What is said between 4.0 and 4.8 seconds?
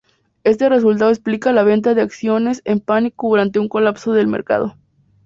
del mercado.